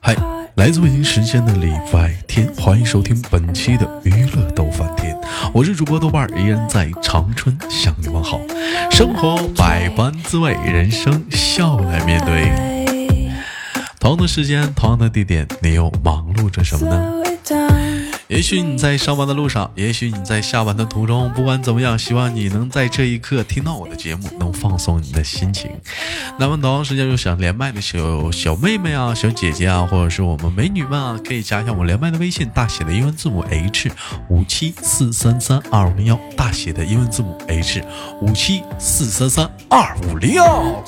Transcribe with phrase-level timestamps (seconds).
[0.00, 0.16] 嗨，
[0.54, 5.14] 来自北京时间的礼拜天，欢迎收听本期的娱乐逗翻天，
[5.52, 8.40] 我是主播豆瓣儿，依然在长春向你问好。
[8.90, 12.50] 生活百般滋味，人生笑来面对。
[14.00, 17.12] 同样的时间，同样的地点，你又忙碌着什么呢？
[18.28, 25.70] 也许你在上班的路上，也许你在下班的途中，不管怎么样，希望你能在这一刻听到我的节目，能放松你的心情。
[26.38, 33.90] 那么同样时间有想连麦的小小妹妹啊、小姐姐啊，或者是我们美女们啊，可以加一下我连麦的微信，大写的英文字母 H
[34.28, 37.84] 五七四三三二五零幺，大写的英文字母 H
[38.20, 40.82] 五七四三三二五零幺。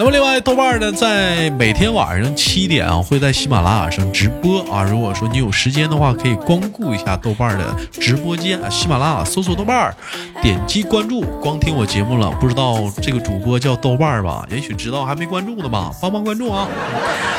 [0.00, 4.82] 那么另外，豆瓣呢，在每天晚上七点啊，会在喜马拉雅上直播啊。
[4.82, 8.70] 如果说你有时间的话，可以光顾一下豆瓣的直播间啊。
[8.70, 9.94] 喜马拉雅搜索豆瓣，
[10.40, 11.20] 点击关注。
[11.42, 14.46] 光听我节目了，不知道这个主播叫豆瓣吧？
[14.50, 15.90] 也许知道，还没关注的吧？
[16.00, 16.66] 帮忙关注啊！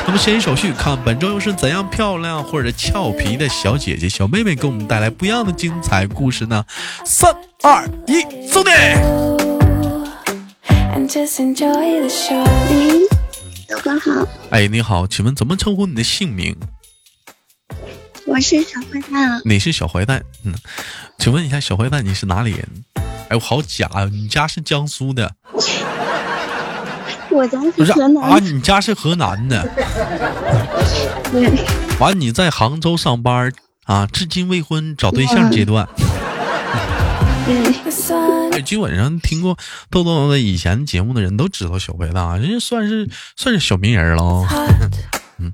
[0.06, 6.64] 那么闲言少叙，看本周又是怎样漂亮或者俏皮的小姐姐、小妹妹给我们带来不一样的精彩故事呢？
[7.04, 9.51] 三二一，走你！
[11.02, 11.08] 喂，
[13.68, 16.56] 豆哥好，哎，你好，请问怎么称呼你的姓名？
[18.24, 19.42] 我是小坏蛋。
[19.44, 20.54] 你是小坏蛋，嗯，
[21.18, 22.68] 请问一下，小坏蛋你是哪里人？
[23.28, 24.04] 哎，我好假啊！
[24.04, 25.34] 你家是江苏的？
[27.30, 28.22] 我家不是是河南。
[28.22, 28.38] 啊？
[28.38, 29.68] 你家是河南的？
[31.32, 31.50] 对，
[31.98, 33.52] 完，你在杭州上班
[33.86, 34.06] 啊？
[34.06, 35.88] 至今未婚，找对象阶段。
[37.44, 37.90] 对，
[38.52, 39.58] 哎，基本上听过
[39.90, 44.46] 豆豆的以前节目的人都知道小白大，人家算是算是小名人了
[45.38, 45.52] 嗯。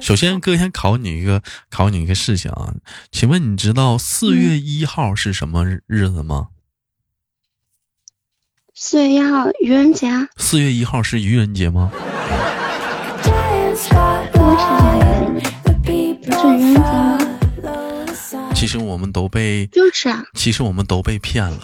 [0.00, 2.72] 首先，哥先考你一个，考你一个事情啊，
[3.10, 6.48] 请问你知道四月一号是什么日子吗？
[8.72, 11.90] 四月一号愚人节啊，四月一号是愚人节吗？
[18.66, 21.60] 其实我们都被，就是啊，其实我们都被骗了。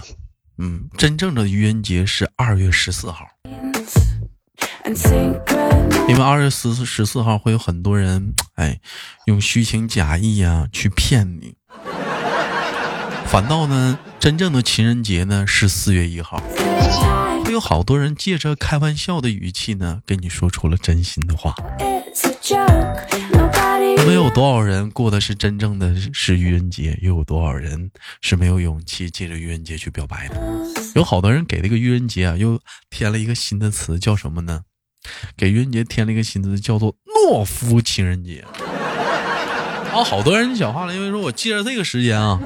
[0.59, 3.27] 嗯，真正的愚人节是二月十四号，
[6.09, 8.79] 因为二月十四十四号会有很多人，哎，
[9.27, 11.57] 用虚情假意呀、去骗你。
[13.27, 16.41] 反倒呢，真正的情人节呢是四月一号，
[17.45, 21.53] 会有好多人借着开玩笑的语气呢，跟你说出了真心的话。
[24.35, 27.91] 多少人过的是真正的是愚人节，又有多少人
[28.23, 30.41] 是没有勇气借着愚人节去表白的？
[30.95, 34.63] 有好多人给这个愚人节啊，又添了一个新的词，叫什么呢？
[35.37, 38.43] 给愚人节添了一个新词，叫做懦夫情人节。
[39.93, 42.41] 啊，好多人讲话了，因为说我借着这个时间啊，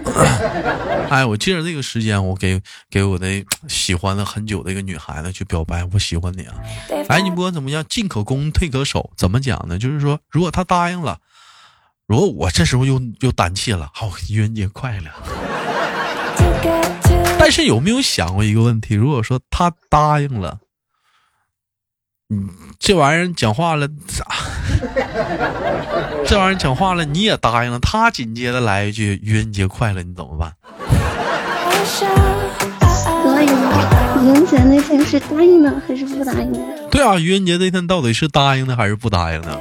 [1.09, 2.61] 哎，我借着这个时间，我给
[2.91, 3.29] 给我的
[3.69, 6.55] 喜欢了很久的一个女孩子去表白，我喜欢你啊。
[7.09, 9.79] 哎，你不管怎么样，进可攻，退可守，怎么讲呢？
[9.79, 11.21] 就是说，如果她答应了，
[12.07, 15.11] 如果我这时候又又胆怯了，好，愚人节快乐。
[17.39, 18.95] 但是有没有想过一个问题？
[18.95, 20.59] 如果说他答应了，
[22.31, 24.27] 嗯，这玩意儿讲话了咋？
[26.27, 30.53] 这玩意儿讲话了，你也答应了，他紧接着来一句“愚人节快乐”，你怎么办？
[31.85, 36.61] 所以愚人节那天是答应呢还是不答应的？
[36.91, 39.61] 对啊，愚人节那天到底是答应的还是不答应的？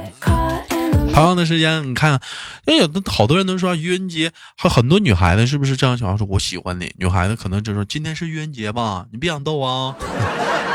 [1.16, 2.20] 同样的时间，你看，
[2.66, 6.18] 因为有的好多人都说愚人节，还很多女孩子是不是这样想？
[6.18, 9.96] 说我喜欢你，女孩子可能就说今天是愚人节吧，你别想逗啊。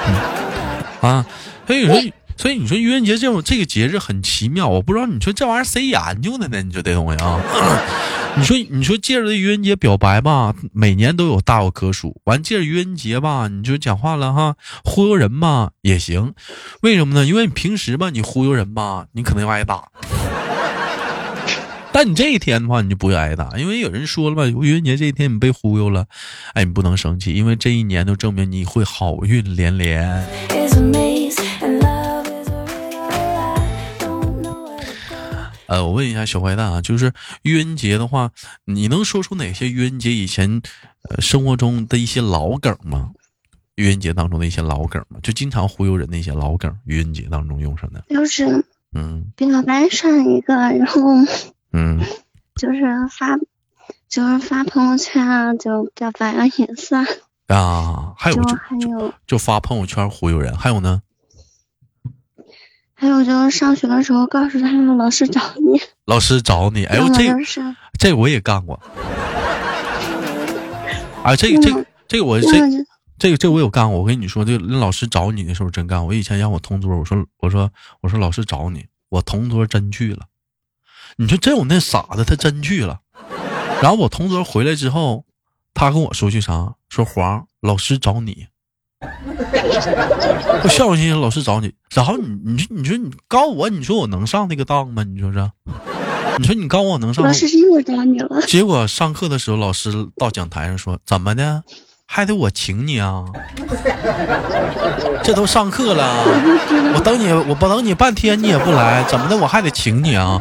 [1.02, 1.24] 啊，
[1.68, 6.60] 所以你说，所以你说愚人节这种这个节日很奇妙，我不知道你说这玩意儿谁研究的呢？
[6.64, 7.40] 你说这东西啊，
[8.36, 12.20] 你说你说借着愚人节表白吧，每年都有大有可数。
[12.24, 16.34] 完借着愚人节吧，你就讲话了哈，忽悠人吧也行。
[16.82, 17.28] 为什么呢？
[17.28, 19.90] 因为你平时吧，你忽悠人吧，你可能要挨打。
[22.04, 26.08] 但你这一天的话，你就不会挨打，因为有人说了吧，愚人节这一天你被忽悠了，
[26.56, 30.02] 哎，你不能生气，因为这一年都证明你会好运连连。
[35.68, 37.14] 呃，我问一下小坏蛋啊，就是
[37.44, 38.32] 愚人节的话，
[38.66, 40.64] 你能说出哪些愚人节以前
[41.08, 43.12] 呃生活中的一些老梗吗？
[43.76, 45.20] 愚人节当中的一些老梗吗？
[45.22, 48.04] 就经常忽悠人的一些老梗，愚人节当中用上的。
[48.10, 51.00] 就是嗯表白上一个，然后
[51.74, 52.00] 嗯，
[52.56, 53.38] 就是发，
[54.10, 57.06] 就是发朋友圈啊，就表白啊也算，
[57.48, 61.02] 啊，还有就就还有就发朋友圈忽悠人，还有呢，
[62.94, 67.24] 还有就是上学的时候告诉他们老师找你，老师找你，哎呦这
[67.98, 68.80] 这我也干过，
[71.24, 72.48] 啊这个这个这个我这
[73.18, 74.00] 这个这个我有干过。
[74.00, 76.06] 我跟你说，这个老师找你的时候真干。
[76.06, 77.72] 我以前让我同桌，我说我说
[78.02, 80.26] 我说老师找你，我同桌真去了。
[81.22, 83.00] 你说真有那傻子，他真去了。
[83.80, 85.24] 然后我同桌回来之后，
[85.72, 86.74] 他跟我说句啥？
[86.90, 88.48] 说黄老师找你。
[89.04, 91.74] 我笑笑心心，老师找你。
[91.94, 95.04] 然后你你说你说你告我，你说我能上那个当吗？
[95.04, 95.52] 你说这？
[96.40, 97.24] 你说你告我能上？
[97.24, 98.42] 老师又找你了。
[98.48, 101.64] 结果上课的时候，老师到讲台上说：“怎么的？
[102.14, 103.24] 还得我请你啊？
[105.24, 106.04] 这都上课了，
[106.94, 109.38] 我等你，我不等你半天，你也不来，怎么的？
[109.38, 110.38] 我还得请你啊？”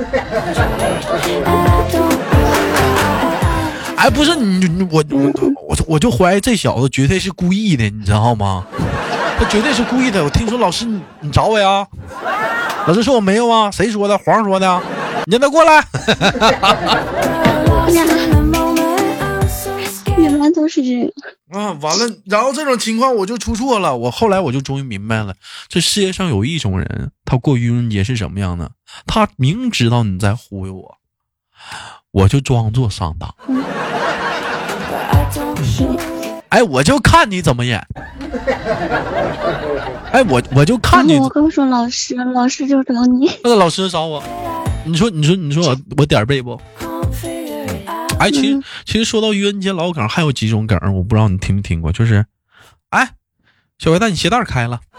[3.94, 8.64] 哎，不是你，我我我就怀疑这小子绝对是故意的，你知道吗？
[9.38, 10.24] 他绝对是故意的。
[10.24, 11.86] 我听说老师你你找我呀？
[12.88, 13.70] 老师说我没有啊？
[13.70, 14.18] 谁说的？
[14.18, 14.82] 黄说的？
[15.26, 15.84] 你让他过来。
[20.16, 21.12] 原来都是这个
[21.52, 21.72] 啊！
[21.80, 23.96] 完了，然后这种情况我就出错了。
[23.96, 25.34] 我后来我就终于明白了，
[25.68, 28.70] 这世界上有一种人，他过愚人节是什么样的？
[29.06, 30.96] 他明知道你在忽悠我，
[32.12, 33.34] 我就装作上当。
[36.50, 37.84] 哎，我就看你怎么演。
[40.12, 41.16] 哎，我我就看你。
[41.18, 43.30] 我告诉老师，老师就找你。
[43.44, 44.22] 那个老师找我，
[44.84, 46.60] 你说，你说，你说我我点背不？
[48.20, 52.26] 哎，其实其实说到愚人节老梗，还有几种梗，我不知道你听没听过，就是，
[52.90, 53.14] 哎，
[53.78, 54.78] 小坏蛋，你鞋带开了。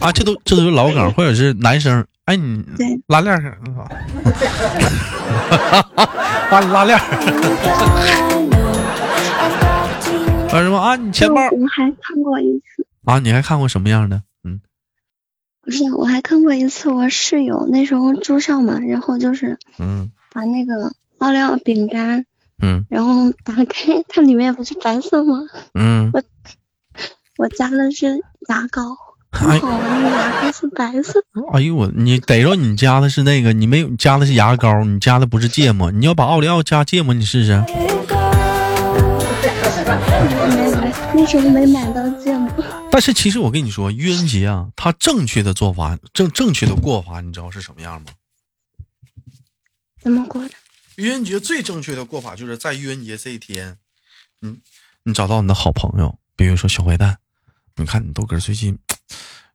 [0.00, 2.64] 啊，这都这都是老梗， 或者是男生，哎，你
[3.08, 3.58] 拉链儿，
[6.50, 7.02] 啊，拉链儿。
[10.52, 10.96] 啊什么啊？
[10.96, 11.34] 你钱包？
[11.50, 13.18] 我还看过一次啊！
[13.20, 14.22] 你还看过什么样的？
[14.42, 14.60] 嗯，
[15.62, 16.88] 不是，我还看过一次。
[16.90, 22.24] 我室友那时候住校嘛，然后就是嗯，把那个奥利奥饼干
[22.62, 25.40] 嗯，然后打开， 它里面不是白色吗？
[25.74, 26.22] 嗯，我
[27.38, 28.96] 我加的是牙膏，
[29.32, 31.22] 还好玩的牙膏是白色。
[31.52, 35.90] 哎呦我，你逮着你加的是那个，你没有加的是牙膏，你加的不是芥末。
[35.90, 37.62] 你要把奥利奥加芥末，你试试。
[41.12, 42.48] 那时候没买到芥末。
[42.90, 48.08] 但是其实我跟你说，愚人节啊，它正确的做法，正正确的过法，你知道是什么样吗？
[50.00, 50.50] 怎么过的？
[50.96, 53.76] 愚人节最正确的过法就是在愚人节这一天，
[54.42, 54.58] 嗯，
[55.04, 57.16] 你找到你的好朋友，比如说小坏蛋，
[57.76, 58.78] 你看你豆哥最近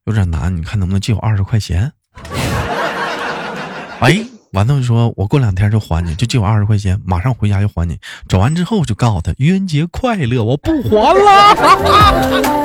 [0.06, 1.92] 有点难，你看能不能借我二十块钱？
[4.00, 4.26] 哎。
[4.52, 8.00] 完了就说，我过两天就还你，就借我二十块钱，马上回家就还你。
[8.30, 12.64] 走完之后就告诉他愚人节快乐，我不还了。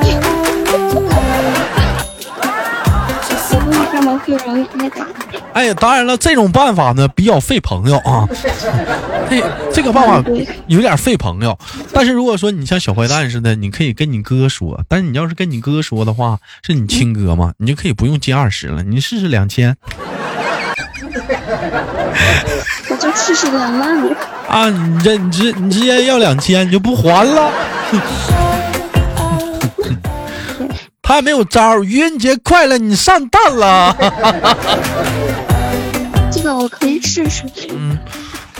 [5.53, 8.27] 哎呀，当然了，这种办法呢比较费朋友啊。
[9.29, 9.41] 这
[9.73, 10.23] 这个办法
[10.67, 11.57] 有点费朋友，
[11.93, 14.81] 但是如果说你像小坏蛋似的，你可以跟你哥说。
[14.87, 19.75] 但是你要是跟你哥说的话，是你亲哥嘛，你就可以不用借二十了，你试试两千。
[22.89, 24.15] 我就试试两万
[24.47, 24.69] 啊！
[24.69, 27.51] 你这你直你直接要两千，你就不还了？
[31.11, 33.93] 他还没有招愚人节快乐，你上当了。
[36.31, 37.43] 这个我可以试试。
[37.69, 37.99] 嗯，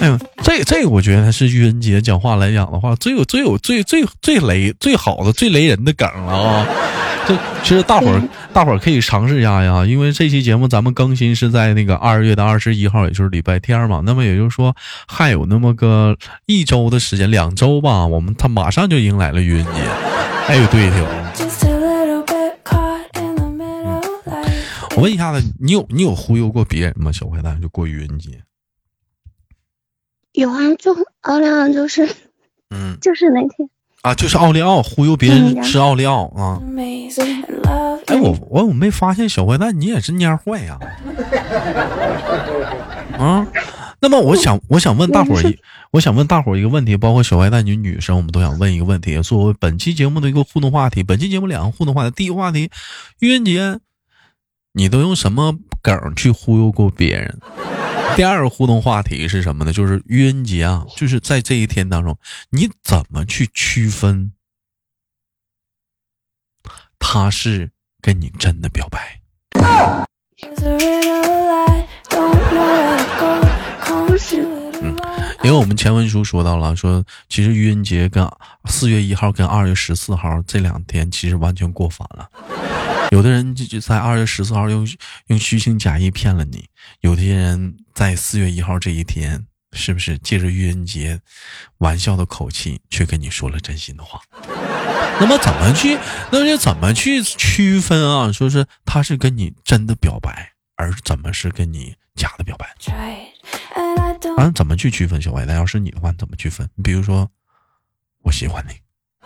[0.02, 6.68] 哎呦，这这个我觉得是愚人节讲话来讲的话，最有最有最最最雷最好的最雷人的梗了啊！
[7.26, 7.34] 这
[7.64, 14.02] 其实大伙儿，大伙儿可以尝试一下呀，因为这期节目咱们更新是在那个二月的二十一号，也就是礼拜天嘛。
[14.06, 14.76] 那么也就是说，
[15.08, 16.18] 还有那么个
[16.48, 19.72] 一周的时间，两周吧，我们他马上就迎来了愚人节。
[20.50, 21.71] 哎呦，对头。
[25.02, 27.12] 我问一下子，你有你有忽悠过别人吗？
[27.12, 28.44] 小坏蛋就过愚人节？
[30.34, 32.08] 有啊，就奥利奥就是，
[32.70, 33.68] 嗯，就是那天。
[34.04, 36.62] 啊，就是奥利奥忽悠别人吃奥利奥啊！
[38.06, 40.78] 哎，我我我没发现小坏蛋你也是蔫坏呀！
[43.18, 43.48] 啊，
[44.02, 45.58] 那么我想我想问大伙儿一，
[45.94, 51.02] 我想问大伙儿一个问题，包括小坏蛋你女生，我们都想问一个问题，作为本期节目的一个互动话题。
[51.02, 52.70] 本期节目两个互动话题，第一个话题，
[53.20, 53.80] 愚人节，
[54.74, 57.40] 你都用什么梗去忽悠过别人？
[58.16, 59.72] 第二个互动话题是什么呢？
[59.72, 62.18] 就是愚人节啊，就是在这一天当中，
[62.50, 64.34] 你怎么去区分
[67.00, 69.22] 他是跟你真的表白？
[74.84, 74.98] 嗯，
[75.44, 78.30] 因为我们前文书说到了，说其实愚人节跟
[78.66, 82.30] 四月一号跟二月十四号这两天其实完全过反了。
[83.12, 84.88] 有的人就就在二月十四号用
[85.28, 86.66] 用虚情假意骗了你，
[87.02, 91.20] 有的人在四月一号这一天是不是借着愚人节
[91.80, 94.22] 玩笑的口气，却跟你说了真心的话？
[95.20, 96.00] 那么怎么去？
[96.32, 98.32] 那就怎么去区分啊？
[98.32, 102.66] 说是他是跟你真的表白，而怎么是跟你假的表白？
[104.38, 105.22] 啊，怎么去区分？
[105.22, 106.68] 小坏蛋，要是你的话，你怎么区分？
[106.76, 107.30] 你比如说，
[108.24, 108.74] 我喜欢你，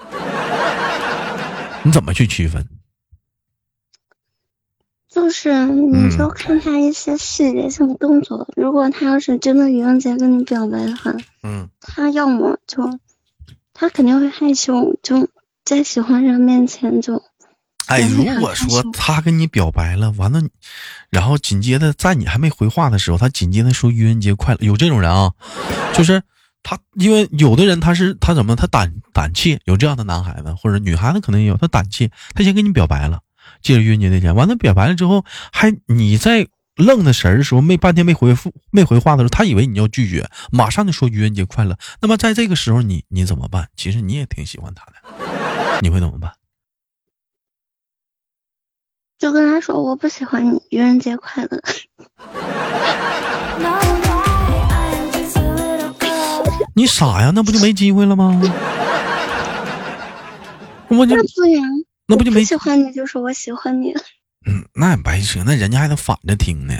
[1.85, 2.67] 你怎么去区分？
[5.15, 12.99] 就是你就看他一些细节性的动作，如果他要是真的愚人节跟你表白的话，嗯，他要么就
[13.73, 15.29] 他肯定会害羞，就
[15.63, 17.23] 在喜欢人面前就。
[17.85, 20.41] 哎，如果说他跟你表白了，完了，
[21.09, 25.31] 然后紧接着在你还没回话的时候，他紧接着说愚人节快乐，有这种人啊，
[25.93, 26.21] 就是
[26.61, 33.21] 他，因为有的人他是他怎么他胆胆怯，有这样的男孩子或者女孩子可能也有，他胆怯，他先跟你表白了。
[33.65, 41.75] 借着愚人节那天，完了表白了之后，还你在愣的神儿的时候，没半天没回复、没回话的时候，他以为你要拒绝，马上就说愚人节快乐。
[41.99, 43.67] 那么在这个时候，你你怎么办？
[43.75, 44.93] 其实你也挺喜欢他的，
[45.81, 46.31] 你会怎么办？
[49.17, 51.59] 就跟他说我不喜欢你，愚人节快乐。
[56.75, 57.31] 你傻呀？
[57.33, 58.39] 那不就没机会了吗？
[60.89, 61.15] 我就。
[62.07, 63.91] 那不就没喜欢你，就说我喜欢你。
[64.45, 66.75] 嗯，那也白扯，那人家还得反着听呢。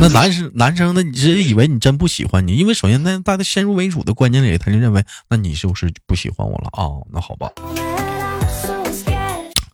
[0.00, 2.56] 那男生男生，那你是以为你真不喜欢你？
[2.56, 6.82] 因为首先，那在他先入为主的观念里，他就认为，那你是不是不喜欢我了啊？
[7.12, 7.52] 那好吧。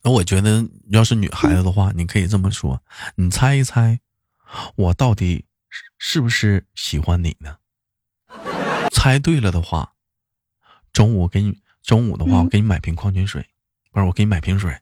[0.02, 2.82] 那我觉得，要是女孩子的话，你可以这么说：
[3.14, 3.98] 你猜一猜，
[4.76, 5.46] 我到底
[5.96, 7.56] 是不是喜欢你呢？
[8.92, 9.94] 猜对了的话，
[10.92, 13.46] 中午给你中午的话，我给你买瓶矿泉水。
[13.94, 14.74] 不是我给你买瓶水，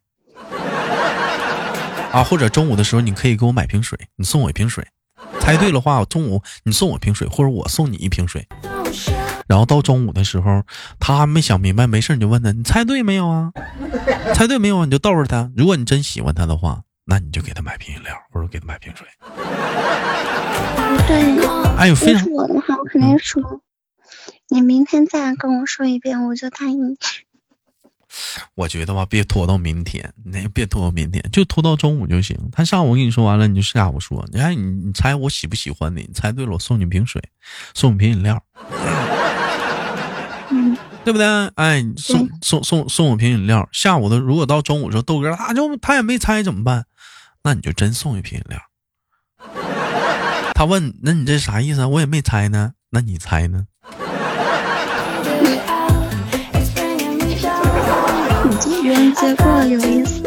[2.12, 4.87] 啊，或者中午的时候你可以给我买瓶水，你送我一瓶水。
[5.38, 8.47] 猜对的话，我中午你送我瓶水，或者我送你一瓶水。
[9.47, 10.62] 然后到中午的时候，
[10.99, 13.52] 他还没想明白，没事你就问他，你猜对没有啊？
[14.35, 14.85] 猜对没有啊？
[14.85, 15.50] 你就逗着他。
[15.57, 19.07] 如果你真喜欢他的话，那你就给他买瓶饮料，或者给他买瓶水。
[21.07, 22.29] 对，哎呦，非常。
[22.31, 23.43] 我的话，我肯定说，
[24.49, 26.97] 你明天再跟我说一遍，我就答应你。
[28.55, 32.37] 我觉得吧，别拖到明天，那别拖到明天，就拖到中午就行。
[32.52, 34.25] 他上午跟你说完了，你就下午说。
[34.33, 36.02] 你看，你你猜我喜不喜欢你？
[36.02, 37.23] 你猜对了，我送你瓶水，
[37.75, 38.43] 送你瓶饮料，
[41.05, 41.26] 对不对？
[41.55, 43.69] 哎，送送送送我瓶饮料。
[43.73, 46.87] 下午的，如果到中午时候豆哥他就他也没猜怎么办？
[47.43, 48.61] 那你就真送一瓶饮料。
[50.55, 51.88] 他问，那你这啥意思啊？
[51.88, 53.67] 我也没猜呢，那你猜呢？
[58.69, 60.23] 愚人节过了有意思。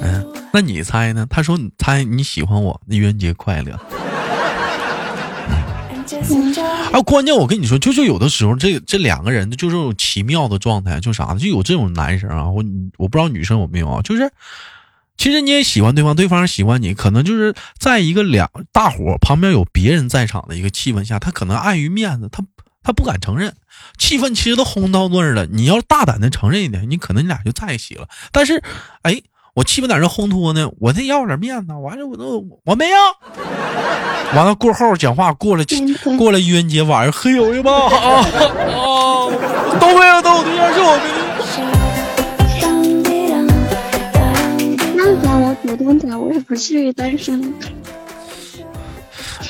[0.00, 1.26] 嗯，那你猜呢？
[1.28, 3.78] 他说你猜你喜欢我，愚人节快乐。
[6.92, 11.38] 啊，关键我跟你说，就是有的时候，这这两个人就是种奇妙的状态，就啥呢？
[11.38, 12.64] 就有这种男生啊，我
[12.98, 14.30] 我不知道女生有没有啊，就是
[15.16, 22.42] 其实你也喜欢对方，对方喜欢你，可能就是在一个两大伙旁边有别人在场的一个气氛下，他可能碍于面子，他
[22.82, 23.54] 他不敢承认。
[23.98, 28.08] 气氛其实都烘到那儿了，你要大胆的承认一点，你可能你俩就在一起了。
[28.32, 28.62] 但是，
[29.02, 29.20] 哎，
[29.54, 31.72] 我气氛在这烘托呢，我得要点面子。
[31.72, 32.96] 完了，我都我没有。
[34.34, 35.64] 完了过后讲话过了
[36.16, 39.26] 过了愚人节晚上喝有去吧啊啊！
[39.80, 40.96] 都没有都有对象是我
[43.02, 43.10] 没
[44.94, 47.52] 那让我主动点，我也不至于单身。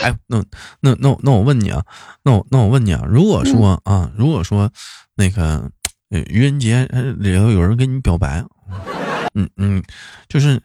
[0.03, 0.43] 哎，那
[0.81, 1.85] 那那那我问你啊，
[2.23, 4.71] 那我那我问你啊，如果说啊，如果说
[5.15, 5.71] 那个
[6.09, 6.87] 愚人节
[7.19, 8.45] 里头有人跟你表白，
[9.35, 9.83] 嗯嗯，
[10.29, 10.63] 就是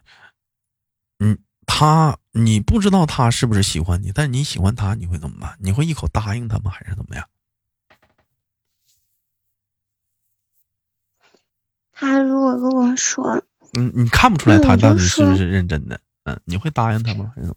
[1.18, 5.56] 嗯他你不知道他是不是喜欢你，但是你喜欢他，你会怎么办？
[5.60, 6.70] 你会一口答应他吗？
[6.70, 7.28] 还是怎么样？
[11.92, 13.42] 他如果跟我说，
[13.78, 16.00] 嗯，你看不出来他到底是不是认真的？
[16.24, 17.32] 嗯，你会答应他吗？
[17.34, 17.56] 还是怎么？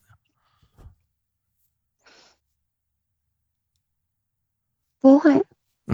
[5.01, 5.43] 不会，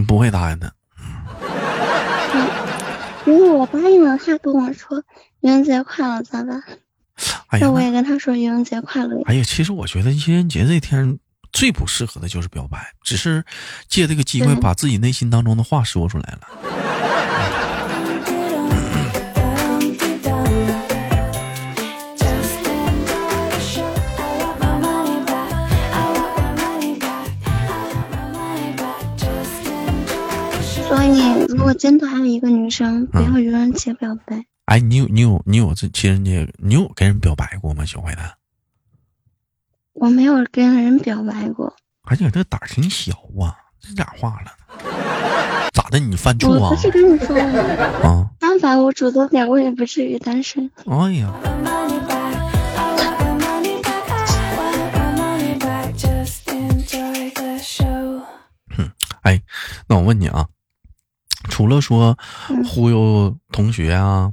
[0.07, 0.74] 不会答应的。
[3.24, 5.03] 如果我答应了，他跟我说
[5.41, 6.62] 愚人节快乐咋办？
[7.59, 9.21] 那我也跟他说愚人节快乐。
[9.25, 11.17] 哎呀，其实我觉得愚人节这天
[11.51, 13.43] 最不适合的就是表白，只是
[13.88, 16.41] 借这个机会把自己内心当中的话说出来了。
[31.65, 34.45] 如果真的爱一个女生，不要愚人节表白。
[34.65, 38.34] 哎，你有你有你有这情人节，你有跟人表白过吗，小坏蛋？
[39.93, 41.75] 我没有跟人表白过。
[42.03, 44.51] 而且这胆儿挺小啊，这咋话了，
[45.74, 45.98] 咋的？
[45.98, 46.75] 你犯怵啊我不？
[46.79, 48.07] 是跟你说了吗？
[48.07, 50.69] 啊， 但凡我主动点，我也不至于单身。
[50.86, 51.34] 哎呀，
[59.24, 59.41] 哎，
[59.88, 60.48] 那我问你啊，
[61.55, 62.17] 除了说
[62.50, 64.29] 嗯忽悠同学啊，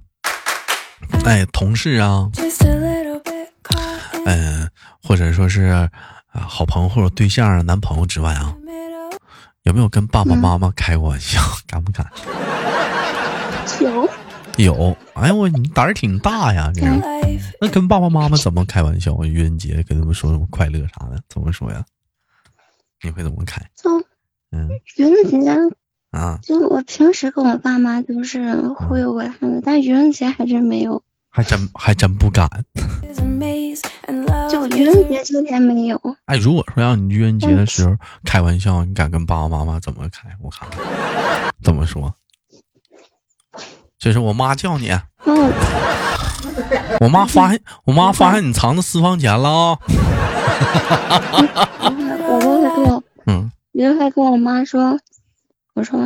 [1.25, 2.29] 哎，同事啊，
[4.27, 4.69] 嗯、
[5.01, 5.89] 或者说是啊、
[6.33, 8.53] 好朋友或者对象啊、男朋友之外啊，
[9.63, 11.41] 有没有跟爸爸妈妈开过玩笑？
[11.69, 12.05] 敢不敢？
[13.81, 14.09] 有，
[14.57, 16.73] 有，哎呦我你胆儿挺大呀。
[17.61, 19.25] 那跟爸爸妈妈怎么开玩笑啊？
[19.25, 21.85] 愚人节跟他们说什么快乐啥的，怎么说呀？
[23.01, 23.63] 你会怎么开？
[23.77, 23.89] 就
[24.51, 25.57] 嗯愚人节，
[26.13, 31.03] 啊，就我平时跟我爸妈都是忽悠过他们，但愚人节还真没有。
[31.35, 32.47] 还真还真不敢。
[34.51, 40.29] 就愚人节这天没有，哎，如果说让你愚人节的时候开玩笑，你敢跟爸爸妈妈怎么开？
[40.43, 40.79] 我看看，
[41.63, 42.15] 怎么说？
[43.99, 44.91] 这是我妈叫你，
[45.25, 45.53] 嗯
[47.01, 49.79] 我妈发现我妈发现你藏着私房钱了啊、
[52.29, 54.99] 我刚才跟我，嗯，我刚才跟我妈说，
[55.75, 55.99] 我说，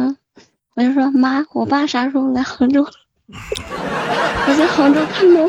[0.75, 2.87] 我就说妈，我爸啥时候来杭州？
[3.27, 5.49] 我在杭州看到。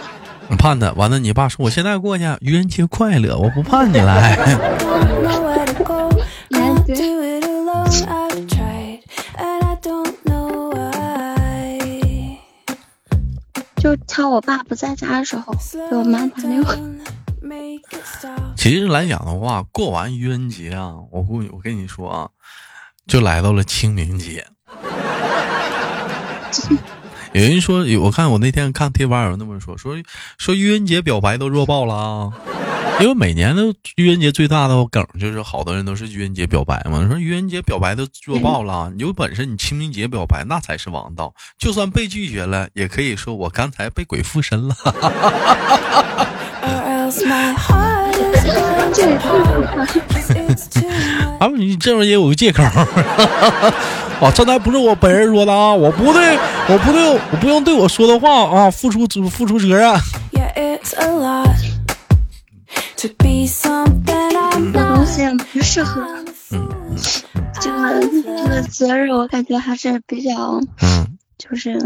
[0.49, 4.35] 你盼他，完了你爸说我现在过去，愚人节快乐，我不盼你来。
[13.77, 15.53] 就挑我爸不在家的时候，
[15.89, 16.73] 给我妈打电话。
[18.55, 22.27] 其实来讲的话，过完愚人节啊，我估计我跟你说啊，
[23.07, 24.45] 就来到了清明节。
[27.33, 29.95] 有人说，我看我那天看贴吧有人那么说，说
[30.37, 32.33] 说愚人节表白都弱爆了啊，
[32.99, 33.63] 因为每年的
[33.95, 44.75] 愚人节最大的梗就是好多人都是愚人节表白嘛，说愚人节表白都弱爆了，有本事你清明节表白那才是王道，就算被拒绝了，也可以说我刚才被鬼附身了。
[51.39, 52.63] 啊，你这玩意也有个借口。
[52.63, 59.93] 啊， 这才不是我本人说的啊，我不对，我不对，我不用对我说的话啊付出付出责任。
[62.95, 63.07] 这
[64.73, 65.21] 东西
[65.53, 66.01] 不适合
[66.51, 66.67] 嗯
[67.61, 71.05] 这个这个责任，我感觉还是比较嗯，
[71.37, 71.77] 就是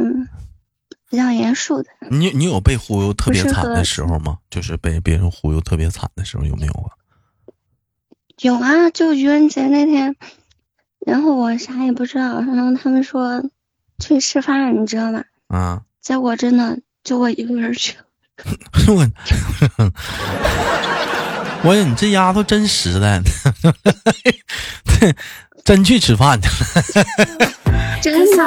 [1.11, 1.89] 比较严肃的。
[2.09, 4.37] 你你有被忽悠特别惨的时候吗？
[4.49, 6.95] 就是被别人忽悠特别惨的时候有没有啊？
[8.39, 10.15] 有啊，就愚人节那天，
[11.05, 13.43] 然后我啥也不知道，然后他们说
[13.99, 15.23] 去吃饭，你知道吗？
[15.49, 18.05] 啊，结果真的就我一个人去了。
[18.87, 19.05] 我，
[21.63, 23.21] 我你这丫头真实在，
[25.65, 27.05] 真去吃饭去了。
[28.01, 28.43] 真的，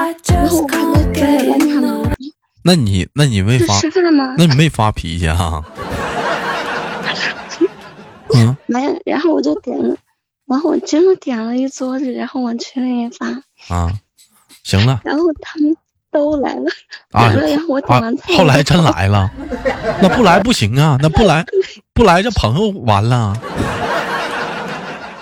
[2.66, 4.34] 那你那你没发，吃饭吗？
[4.38, 5.62] 那你没发脾气啊？
[8.34, 8.56] 嗯。
[8.66, 9.94] 没有，然后我就点了，
[10.48, 13.26] 然后我真的点了一桌子，然后往群里一发，
[13.68, 13.92] 啊，
[14.64, 15.02] 行了。
[15.04, 15.76] 然后他们
[16.10, 16.70] 都来了，
[17.12, 19.30] 啊来了，然后我点啊完菜，，后来真来了，
[20.00, 21.44] 那不来不行啊，那不来
[21.92, 23.38] 不来这朋友完了。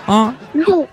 [0.07, 0.87] 啊，然后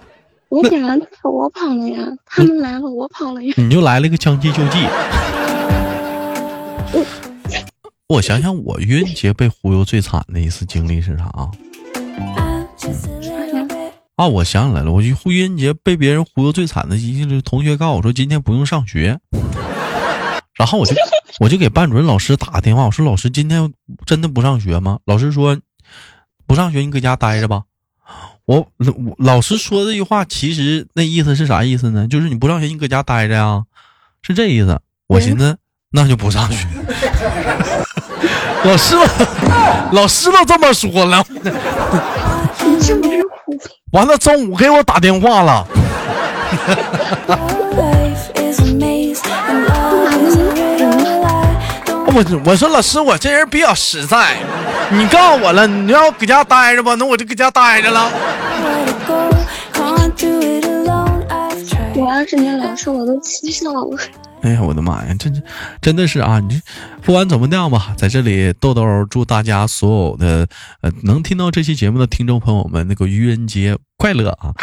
[0.49, 4.79] 我点完菜我跑了呀，他们来了我跑了呀，你就来了个将计就计。
[8.07, 11.51] 我想想，我愚人节被忽悠最惨的一次经历是啥啊？
[14.15, 19.19] 啊，我想起来了，我愚人节被别人忽悠最惨的一次，同学告诉我说今天不用上学，
[20.57, 20.95] 然后我就
[21.39, 23.71] 我就给班主任老师打个电话，我说老师今天
[24.05, 24.99] 真的不上学吗？
[25.05, 25.57] 老师说
[26.45, 27.63] 不上学你搁家待着吧。
[28.45, 32.07] 我我老师说这句话，其实那意思是啥意思呢？
[32.07, 33.65] 就是你不上学你搁家待着呀，
[34.23, 34.81] 是这意思。
[35.07, 35.57] 我寻思
[35.91, 36.67] 那就不上学。
[38.63, 39.01] 老师都
[39.91, 41.25] 老师都这么说了，
[42.63, 43.57] 你是不是哭？
[43.91, 45.65] 完了中午给我打电话了。
[52.11, 54.35] 我我说老师，我这人比较实在，
[54.89, 58.11] 你告诉我了，你让我搁家待着吧，那我就搁家待着了。
[62.09, 63.97] 二十年老师，我都气笑了。
[64.41, 65.43] 哎呀，我的妈呀，真是
[65.81, 66.39] 真的是啊！
[66.39, 66.61] 你这
[67.01, 70.47] 不管怎么样吧，在这里豆豆祝大家所有的
[70.79, 74.55] 呃能听到这期节目的听众朋友们，那个愚人节快乐啊！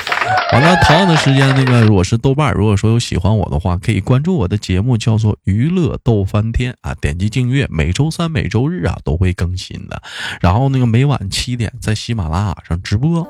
[0.54, 10.00] 完了，同样的时间，那个我是豆瓣，如果说有喜欢我的话，可以关注我的节目，叫做娱乐逗翻天啊，点击订阅，每周三、每周日啊都会更新的。
[10.40, 13.28] 然后那个每晚七点在喜马拉雅上直播。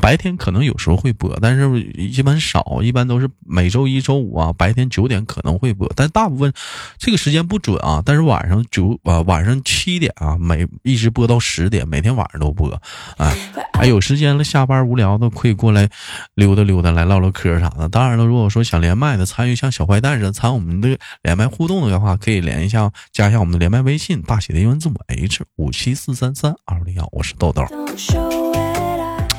[0.00, 6.52] 白天可能有时候会播，但是一般少，一般都是每周一、周五啊，白天九点可能会播，但大部分
[6.98, 8.02] 这个时间不准啊。
[8.04, 12.70] 但是晚上九啊，晚上七点啊，每一直播到十点，每天晚上都播。
[13.18, 13.36] 哎，
[13.78, 15.88] 还有时间了，下班无聊的可以过来
[16.34, 17.88] 溜达溜达，来唠唠嗑啥的。
[17.88, 27.64] 当然了，如果说想连麦的，参与像小坏蛋似的参与我们的连麦互动的话，可以连一下，加一下我们的连麦微信，大写的英文字母 H 五七四三三二零幺，我是豆豆。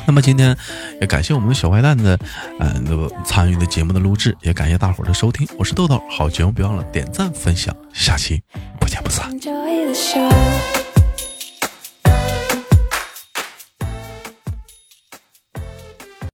[0.06, 0.56] 那么今天
[1.00, 2.18] 也感谢我们的小坏蛋的，
[2.60, 6.02] 嗯，那个参与的节目的录制，也感谢大伙的收听，我是豆豆。
[6.10, 8.42] 好节目别忘了点赞分享，下期
[8.80, 9.30] 不见不散。